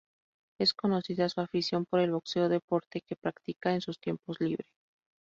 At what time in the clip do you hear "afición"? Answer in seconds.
1.41-1.85